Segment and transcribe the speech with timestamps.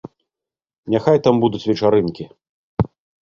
[0.93, 2.25] Няхай там будуць вечарынкі.